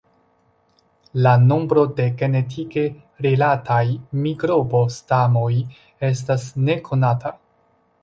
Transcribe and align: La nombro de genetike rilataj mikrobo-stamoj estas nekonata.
La 1.25 1.33
nombro 1.51 1.83
de 1.99 2.07
genetike 2.21 2.87
rilataj 3.27 3.85
mikrobo-stamoj 4.25 5.51
estas 6.13 6.53
nekonata. 6.69 7.37